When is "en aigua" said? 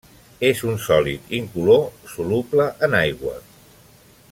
2.89-3.37